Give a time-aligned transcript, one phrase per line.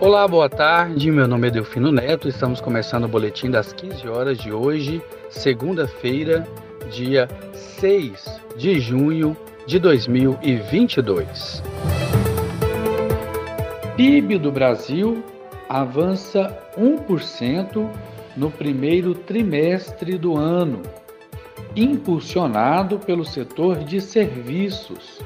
[0.00, 1.10] Olá, boa tarde.
[1.10, 2.26] Meu nome é Delfino Neto.
[2.26, 6.48] Estamos começando o boletim das 15 horas de hoje, segunda-feira,
[6.90, 9.36] dia 6 de junho
[9.66, 11.62] de 2022.
[13.94, 15.22] PIB do Brasil
[15.68, 17.86] avança 1%
[18.38, 20.80] no primeiro trimestre do ano,
[21.76, 25.20] impulsionado pelo setor de serviços,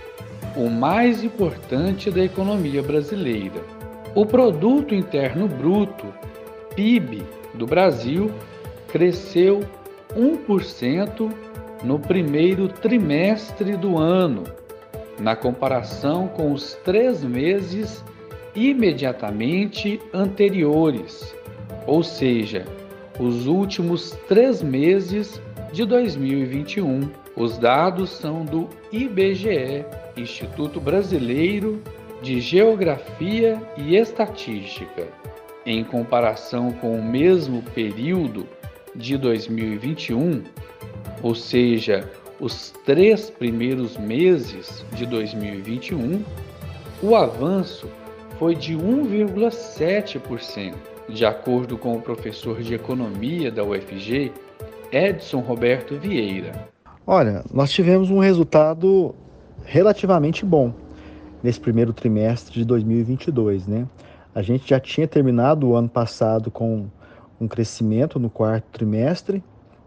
[0.57, 3.74] o mais importante da economia brasileira.
[4.15, 6.07] O produto interno bruto,
[6.77, 8.31] PIB do Brasil,
[8.87, 9.65] cresceu
[10.17, 11.33] 1%
[11.83, 14.45] no primeiro trimestre do ano,
[15.19, 18.05] na comparação com os três meses
[18.55, 21.35] imediatamente anteriores,
[21.85, 22.65] ou seja,
[23.19, 25.43] os últimos três meses
[25.73, 27.11] de 2021.
[27.37, 29.85] Os dados são do IBGE,
[30.17, 31.83] Instituto Brasileiro
[32.25, 35.07] de Geografia e Estatística.
[35.67, 38.47] Em comparação com o mesmo período
[38.97, 40.43] de 2021,
[41.23, 46.25] ou seja, os três primeiros meses de 2021,
[47.03, 47.91] o avanço
[48.39, 50.75] foi de 1,7%,
[51.07, 54.33] de acordo com o professor de economia da UFG,
[54.91, 56.71] Edson Roberto Vieira.
[57.07, 59.15] Olha, nós tivemos um resultado
[59.67, 60.73] relativamente bom
[61.45, 63.87] nesse primeiro trimestre de 2022, né?
[64.35, 66.87] A gente já tinha terminado o ano passado com
[67.39, 69.45] um crescimento no quarto trimestre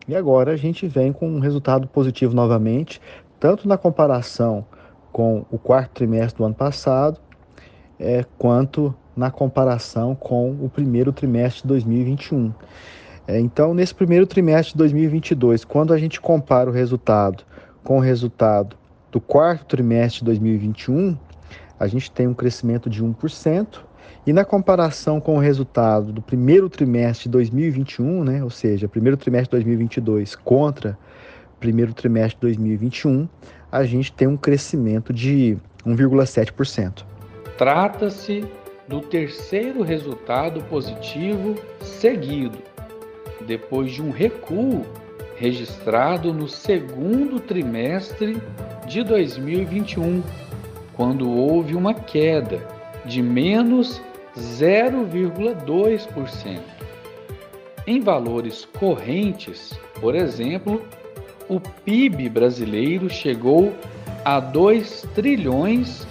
[0.07, 3.01] e agora a gente vem com um resultado positivo novamente,
[3.39, 4.63] tanto na comparação
[5.11, 7.19] com o quarto trimestre do ano passado,
[7.99, 12.53] é, quanto na comparação com o primeiro trimestre de 2021.
[13.27, 17.43] É, então, nesse primeiro trimestre de 2022, quando a gente compara o resultado
[17.83, 18.77] com o resultado
[19.11, 21.17] do quarto trimestre de 2021,
[21.79, 23.79] a gente tem um crescimento de 1%,
[24.25, 29.15] e na comparação com o resultado do primeiro trimestre de 2021, né, ou seja, primeiro
[29.15, 30.97] trimestre de 2022 contra
[31.59, 33.27] primeiro trimestre de 2021,
[33.71, 37.03] a gente tem um crescimento de 1,7%.
[37.57, 38.45] Trata-se
[38.87, 42.57] do terceiro resultado positivo seguido,
[43.45, 44.85] depois de um recuo
[45.35, 48.41] registrado no segundo trimestre
[48.87, 50.23] de 2021,
[50.97, 52.67] quando houve uma queda
[53.05, 54.01] de menos
[54.35, 56.59] 0,2%.
[57.85, 60.81] Em valores correntes, por exemplo,
[61.47, 63.73] o PIB brasileiro chegou
[64.25, 66.05] a 2 trilhões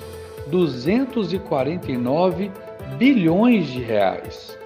[0.47, 2.50] 249
[2.97, 4.58] bilhões de reais.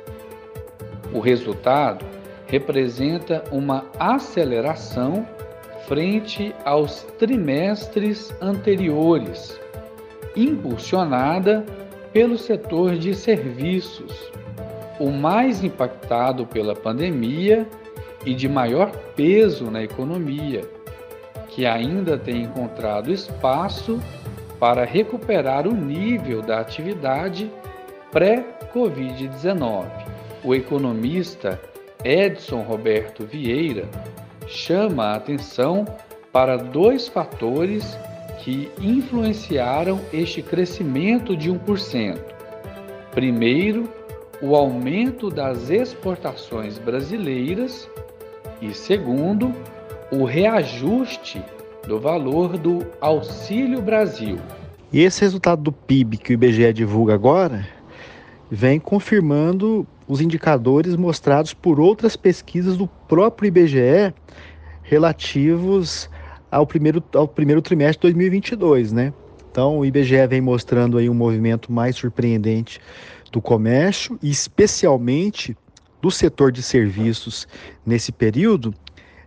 [1.12, 2.06] O resultado
[2.46, 5.26] representa uma aceleração
[5.88, 9.59] frente aos trimestres anteriores,
[10.36, 11.64] impulsionada
[12.12, 14.30] pelo setor de serviços,
[14.98, 17.66] o mais impactado pela pandemia
[18.24, 20.62] e de maior peso na economia,
[21.48, 24.00] que ainda tem encontrado espaço
[24.58, 27.50] para recuperar o nível da atividade
[28.12, 29.86] pré-Covid-19.
[30.44, 31.60] O economista
[32.04, 33.88] Edson Roberto Vieira
[34.46, 35.84] chama a atenção
[36.32, 37.98] para dois fatores
[38.42, 42.18] que influenciaram este crescimento de 1%.
[43.12, 43.88] Primeiro,
[44.40, 47.88] o aumento das exportações brasileiras
[48.60, 49.54] e segundo,
[50.10, 51.42] o reajuste
[51.86, 54.38] do valor do Auxílio Brasil.
[54.92, 57.66] E esse resultado do PIB que o IBGE divulga agora
[58.50, 64.12] vem confirmando os indicadores mostrados por outras pesquisas do próprio IBGE
[64.82, 66.10] relativos
[66.50, 69.12] ao primeiro, ao primeiro trimestre de 2022, né?
[69.50, 72.80] Então, o IBGE vem mostrando aí um movimento mais surpreendente
[73.32, 75.56] do comércio e especialmente
[76.00, 77.46] do setor de serviços
[77.84, 78.74] nesse período,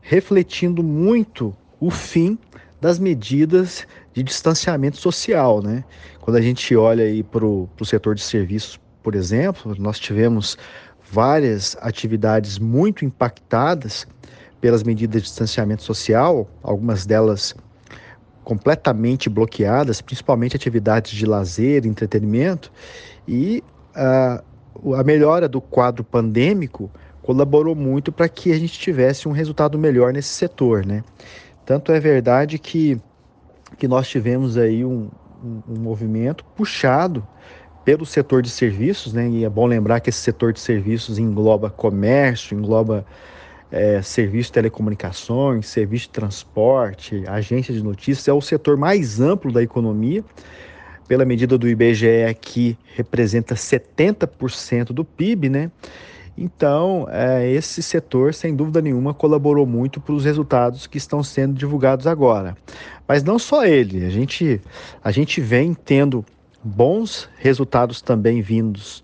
[0.01, 2.37] refletindo muito o fim
[2.79, 5.83] das medidas de distanciamento social, né?
[6.19, 10.57] Quando a gente olha aí para o setor de serviços, por exemplo, nós tivemos
[11.11, 14.07] várias atividades muito impactadas
[14.63, 17.53] pelas medidas de distanciamento social, algumas delas
[18.45, 22.71] completamente bloqueadas, principalmente atividades de lazer, entretenimento,
[23.27, 23.61] e
[23.93, 24.41] a,
[24.95, 26.89] a melhora do quadro pandêmico
[27.21, 31.03] colaborou muito para que a gente tivesse um resultado melhor nesse setor, né?
[31.65, 32.97] Tanto é verdade que,
[33.77, 35.09] que nós tivemos aí um,
[35.43, 37.27] um, um movimento puxado
[37.83, 39.27] pelo setor de serviços, né?
[39.27, 43.05] E é bom lembrar que esse setor de serviços engloba comércio, engloba
[43.73, 49.51] é, serviço de telecomunicações, serviço de transporte, agência de notícias, é o setor mais amplo
[49.51, 50.23] da economia,
[51.07, 55.71] pela medida do IBGE que representa 70% do PIB, né?
[56.37, 61.53] Então, é, esse setor, sem dúvida nenhuma, colaborou muito para os resultados que estão sendo
[61.53, 62.55] divulgados agora.
[63.07, 64.61] Mas não só ele, a gente,
[65.03, 66.23] a gente vem tendo
[66.63, 69.03] bons resultados também vindos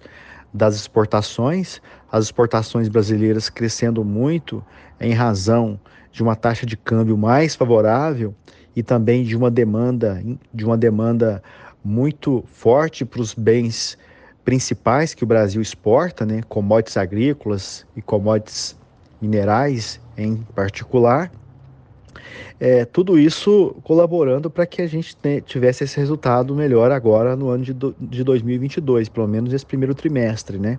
[0.54, 4.64] das exportações, as exportações brasileiras crescendo muito
[5.00, 5.80] em razão
[6.12, 8.34] de uma taxa de câmbio mais favorável
[8.76, 10.24] e também de uma demanda
[10.54, 11.42] de uma demanda
[11.84, 13.98] muito forte para os bens
[14.44, 18.76] principais que o Brasil exporta, né, commodities agrícolas e commodities
[19.22, 21.32] minerais em particular.
[22.60, 25.16] É, tudo isso colaborando para que a gente
[25.46, 30.58] tivesse esse resultado melhor agora no ano de, de 2022, pelo menos esse primeiro trimestre,
[30.58, 30.78] né?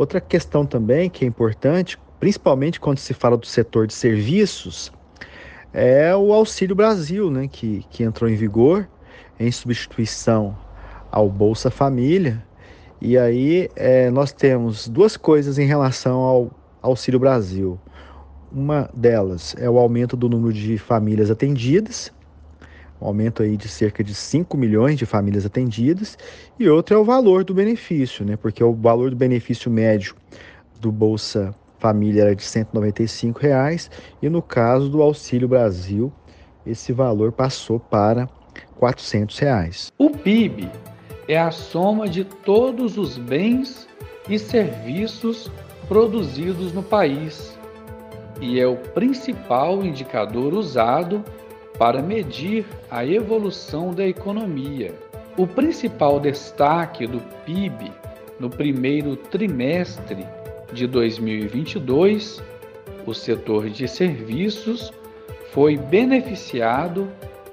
[0.00, 4.90] Outra questão também que é importante, principalmente quando se fala do setor de serviços,
[5.74, 8.88] é o Auxílio Brasil, né, que, que entrou em vigor
[9.38, 10.56] em substituição
[11.12, 12.42] ao Bolsa Família.
[12.98, 16.50] E aí é, nós temos duas coisas em relação ao
[16.80, 17.78] Auxílio Brasil.
[18.50, 22.10] Uma delas é o aumento do número de famílias atendidas,
[23.00, 26.18] um aumento aí de cerca de 5 milhões de famílias atendidas,
[26.58, 28.36] e outra é o valor do benefício, né?
[28.36, 30.14] Porque o valor do benefício médio
[30.80, 36.12] do Bolsa Família era de 195 reais, e no caso do Auxílio Brasil,
[36.66, 38.28] esse valor passou para
[38.76, 39.92] 400 reais.
[39.96, 40.70] O PIB
[41.26, 43.88] é a soma de todos os bens
[44.28, 45.50] e serviços
[45.88, 47.58] produzidos no país
[48.40, 51.22] e é o principal indicador usado
[51.80, 54.94] para medir a evolução da economia.
[55.34, 57.90] O principal destaque do PIB
[58.38, 60.26] no primeiro trimestre
[60.74, 62.42] de 2022,
[63.06, 64.92] o setor de serviços
[65.52, 67.08] foi beneficiado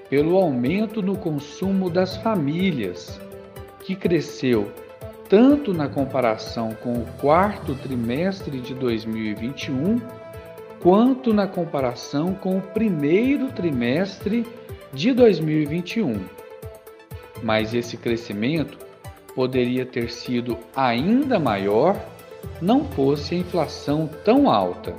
[0.09, 3.21] pelo aumento no consumo das famílias,
[3.85, 4.69] que cresceu
[5.29, 10.01] tanto na comparação com o quarto trimestre de 2021
[10.87, 14.47] quanto na comparação com o primeiro trimestre
[14.93, 16.17] de 2021.
[17.43, 18.77] Mas esse crescimento
[19.35, 21.99] poderia ter sido ainda maior
[22.61, 24.93] não fosse a inflação tão alta,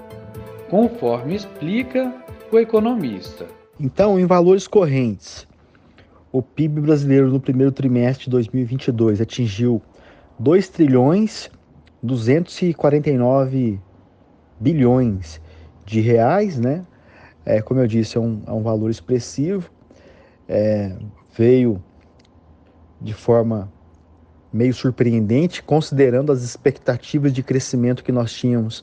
[0.69, 2.15] conforme explica
[2.53, 3.47] o economista.
[3.81, 5.49] Então, em valores correntes,
[6.31, 9.81] o PIB brasileiro no primeiro trimestre de 2022 atingiu
[10.39, 11.51] 2 trilhões
[12.03, 13.81] 249
[14.61, 15.41] bilhões
[15.89, 16.85] de reais, né?
[17.47, 19.71] É, como eu disse, é um, é um valor expressivo.
[20.47, 20.95] É,
[21.35, 21.83] veio
[23.01, 23.73] de forma
[24.53, 28.83] meio surpreendente, considerando as expectativas de crescimento que nós tínhamos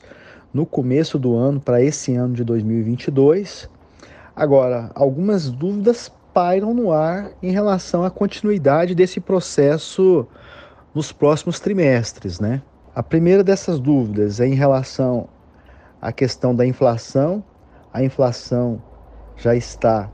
[0.52, 3.70] no começo do ano para esse ano de 2022.
[4.34, 10.26] Agora, algumas dúvidas pairam no ar em relação à continuidade desse processo
[10.94, 12.62] nos próximos trimestres, né?
[12.94, 15.28] A primeira dessas dúvidas é em relação
[16.00, 17.42] a questão da inflação.
[17.92, 18.82] A inflação
[19.36, 20.10] já está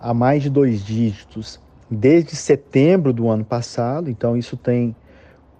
[0.00, 1.60] a mais de dois dígitos
[1.90, 4.96] desde setembro do ano passado, então isso tem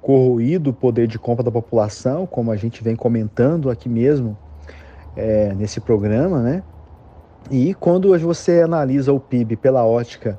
[0.00, 4.36] corroído o poder de compra da população, como a gente vem comentando aqui mesmo
[5.14, 6.62] é, nesse programa, né?
[7.50, 10.38] E quando você analisa o PIB pela ótica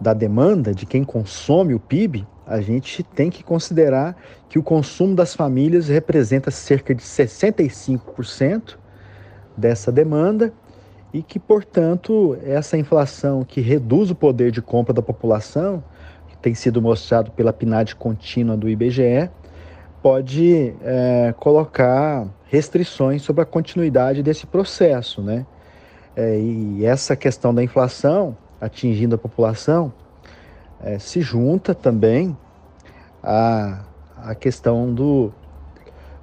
[0.00, 4.16] da demanda, de quem consome o PIB, a gente tem que considerar
[4.48, 8.76] que o consumo das famílias representa cerca de 65%
[9.56, 10.52] dessa demanda
[11.14, 15.82] e que, portanto, essa inflação que reduz o poder de compra da população,
[16.28, 19.30] que tem sido mostrado pela PNAD contínua do IBGE,
[20.02, 25.46] pode é, colocar restrições sobre a continuidade desse processo, né?
[26.16, 29.92] É, e essa questão da inflação atingindo a população
[30.82, 32.34] é, se junta também
[33.22, 33.84] à,
[34.16, 35.32] à questão do,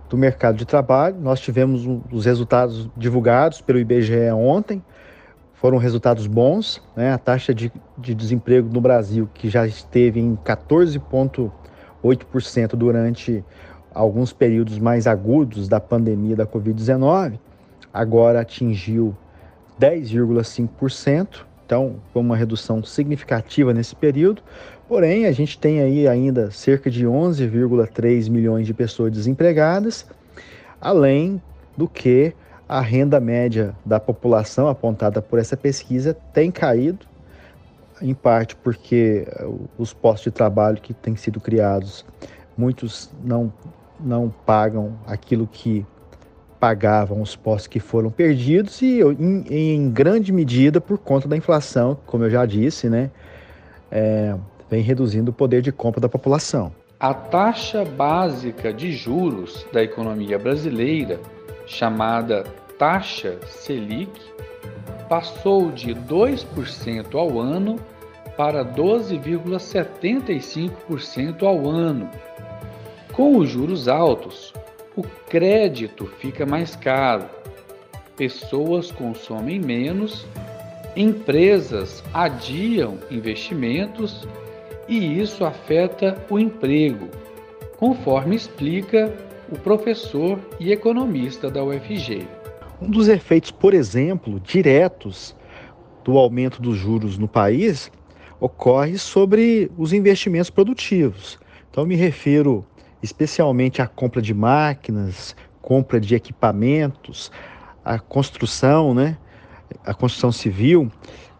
[0.10, 1.16] do mercado de trabalho.
[1.20, 4.84] Nós tivemos os resultados divulgados pelo IBGE ontem,
[5.54, 6.84] foram resultados bons.
[6.96, 7.14] Né?
[7.14, 13.42] A taxa de, de desemprego no Brasil, que já esteve em 14,8% durante
[13.94, 17.40] alguns períodos mais agudos da pandemia da Covid-19,
[17.92, 19.18] agora atingiu
[19.80, 21.48] 10,5%.
[21.68, 24.42] Então, foi uma redução significativa nesse período.
[24.88, 30.08] Porém, a gente tem aí ainda cerca de 11,3 milhões de pessoas desempregadas,
[30.80, 31.42] além
[31.76, 32.34] do que
[32.70, 37.06] a renda média da população apontada por essa pesquisa tem caído,
[38.02, 39.28] em parte porque
[39.78, 42.06] os postos de trabalho que têm sido criados,
[42.58, 43.52] muitos não,
[44.00, 45.86] não pagam aquilo que
[46.60, 51.98] pagavam os postos que foram perdidos e em, em grande medida por conta da inflação,
[52.06, 53.12] como eu já disse, né?
[53.92, 54.36] É,
[54.70, 56.74] vem reduzindo o poder de compra da população.
[57.00, 61.20] A taxa básica de juros da economia brasileira,
[61.66, 62.44] chamada
[62.78, 64.12] taxa Selic,
[65.08, 67.78] passou de 2% ao ano
[68.36, 72.10] para 12,75% ao ano.
[73.14, 74.54] Com os juros altos,
[74.98, 77.30] o crédito fica mais caro,
[78.18, 80.26] pessoas consomem menos,
[80.96, 84.28] empresas adiam investimentos
[84.88, 87.10] e isso afeta o emprego,
[87.78, 89.14] conforme explica
[89.52, 92.28] o professor e economista da UFG.
[92.82, 95.36] Um dos efeitos, por exemplo, diretos
[96.04, 97.92] do aumento dos juros no país
[98.40, 101.38] ocorre sobre os investimentos produtivos.
[101.70, 102.66] Então, me refiro
[103.02, 107.32] especialmente à compra de máquinas, compra de equipamentos,
[107.84, 109.18] a construção, né,
[109.86, 110.92] a construção civil,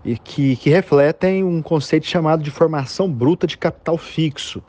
[0.04, 4.64] e que, que refletem um conceito chamado de formação bruta de capital fixo.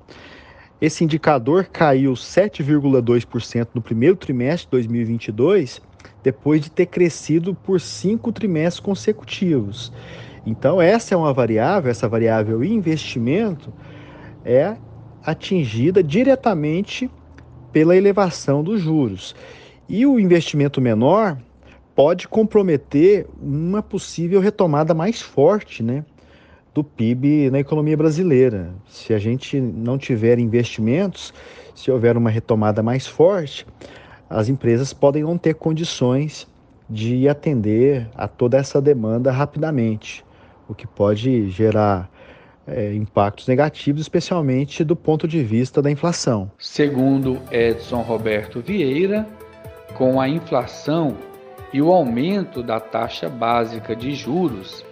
[0.80, 5.80] Esse indicador caiu 7,2% no primeiro trimestre de 2022
[6.22, 9.92] depois de ter crescido por cinco trimestres consecutivos.
[10.46, 13.72] Então, essa é uma variável, essa variável investimento
[14.44, 14.76] é
[15.24, 17.10] atingida diretamente
[17.72, 19.34] pela elevação dos juros.
[19.88, 21.38] E o investimento menor
[21.94, 26.04] pode comprometer uma possível retomada mais forte né,
[26.72, 28.72] do PIB na economia brasileira.
[28.86, 31.34] Se a gente não tiver investimentos,
[31.74, 33.66] se houver uma retomada mais forte,
[34.30, 36.46] as empresas podem não ter condições
[36.88, 40.24] de atender a toda essa demanda rapidamente,
[40.68, 42.10] o que pode gerar
[42.68, 46.50] é, impactos negativos, especialmente do ponto de vista da inflação.
[46.58, 49.26] Segundo Edson Roberto Vieira,
[49.94, 51.16] com a inflação
[51.72, 54.84] e o aumento da taxa básica de juros,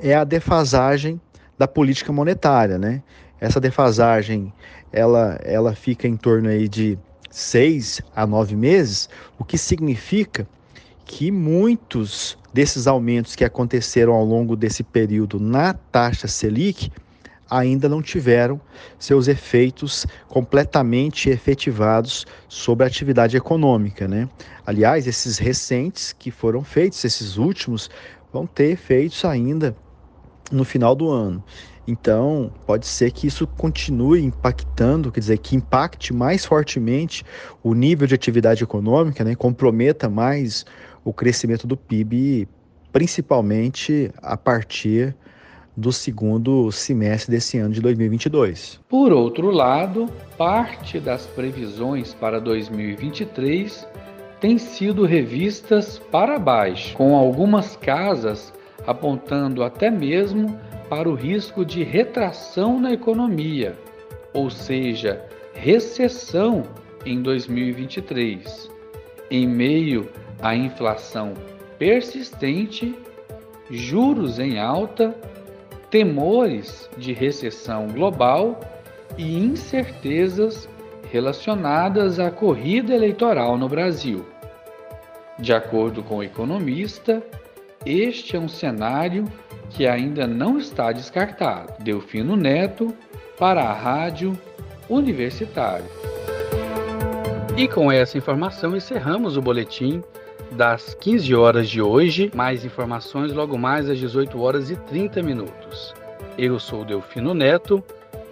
[0.00, 1.20] é a defasagem
[1.58, 3.02] da política monetária, né?
[3.40, 4.52] Essa defasagem,
[4.92, 6.98] ela, ela fica em torno aí de
[7.30, 9.08] seis a nove meses,
[9.38, 10.46] o que significa
[11.04, 16.90] que muitos desses aumentos que aconteceram ao longo desse período na taxa Selic
[17.50, 18.60] ainda não tiveram
[18.98, 24.08] seus efeitos completamente efetivados sobre a atividade econômica.
[24.08, 24.28] Né?
[24.64, 27.90] Aliás, esses recentes que foram feitos, esses últimos,
[28.32, 29.76] vão ter efeitos ainda
[30.50, 31.42] no final do ano.
[31.86, 37.24] Então, pode ser que isso continue impactando, quer dizer, que impacte mais fortemente
[37.62, 40.64] o nível de atividade econômica, né, comprometa mais
[41.04, 42.48] o crescimento do PIB,
[42.90, 45.14] principalmente a partir
[45.76, 48.80] do segundo semestre desse ano de 2022.
[48.88, 50.08] Por outro lado,
[50.38, 53.86] parte das previsões para 2023
[54.40, 58.52] têm sido revistas para baixo, com algumas casas
[58.86, 63.76] apontando até mesmo para o risco de retração na economia,
[64.32, 66.64] ou seja, recessão
[67.06, 68.70] em 2023,
[69.30, 70.08] em meio
[70.40, 71.34] à inflação
[71.78, 72.94] persistente,
[73.70, 75.14] juros em alta
[75.90, 78.58] temores de recessão global
[79.16, 80.68] e incertezas
[81.12, 84.26] relacionadas à corrida eleitoral no Brasil.
[85.38, 87.22] De acordo com o economista,
[87.84, 89.24] este é um cenário
[89.70, 91.72] que ainda não está descartado.
[91.82, 92.94] Delfino Neto,
[93.38, 94.38] para a Rádio
[94.88, 95.86] Universitário.
[97.56, 100.02] E com essa informação encerramos o boletim
[100.52, 102.30] das 15 horas de hoje.
[102.34, 105.94] Mais informações logo mais às 18 horas e 30 minutos.
[106.38, 107.82] Eu sou Delfino Neto.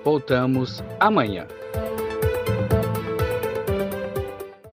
[0.04, 1.46] Voltamos amanhã.